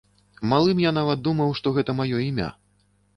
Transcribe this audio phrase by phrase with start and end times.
[0.53, 2.49] Малым я нават думаў, што гэта маё імя.